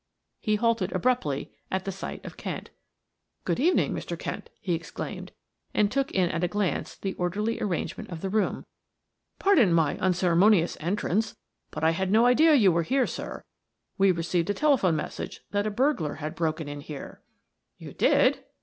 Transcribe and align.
He 0.39 0.55
halted 0.55 0.91
abruptly 0.93 1.51
at 1.69 1.85
sight 1.93 2.25
of 2.25 2.35
Kent. 2.35 2.71
"Good 3.45 3.59
evening, 3.59 3.93
Mr. 3.93 4.17
Kent," 4.17 4.49
he 4.59 4.73
exclaimed, 4.73 5.31
and 5.75 5.91
took 5.91 6.09
in 6.11 6.31
at 6.31 6.43
a 6.43 6.47
glance 6.47 6.95
the 6.95 7.13
orderly 7.19 7.61
arrangement 7.61 8.09
of 8.09 8.21
the 8.21 8.29
room. 8.31 8.65
"Pardon 9.37 9.71
my 9.71 9.99
unceremonious 9.99 10.75
entrance, 10.79 11.37
but 11.69 11.83
I 11.83 11.91
had 11.91 12.09
no 12.09 12.25
idea 12.25 12.55
you 12.55 12.71
were 12.71 12.81
here, 12.81 13.05
sir; 13.05 13.43
we 13.99 14.11
received 14.11 14.49
a 14.49 14.55
telephone 14.55 14.95
message 14.95 15.41
that 15.51 15.67
a 15.67 15.69
burglar 15.69 16.15
had 16.15 16.33
broken 16.33 16.67
in 16.67 16.81
here." 16.81 17.21
"You 17.77 17.93
did!" 17.93 18.43